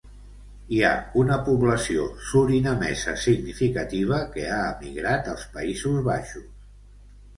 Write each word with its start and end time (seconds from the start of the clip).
Hi 0.75 0.77
ha 0.87 0.93
una 1.23 1.35
població 1.49 2.07
surinamesa 2.29 3.15
significativa 3.27 4.23
que 4.37 4.47
ha 4.57 4.61
emigrat 4.73 5.33
als 5.35 5.49
Països 5.59 6.01
Baixos. 6.13 6.53